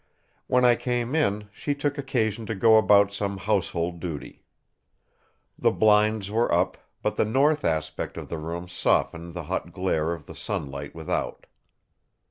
[0.47, 4.43] When I came in, she took occasion to go about some household duty.
[5.59, 10.13] The blinds were up, but the north aspect of the room softened the hot glare
[10.13, 11.45] of the sunlight without.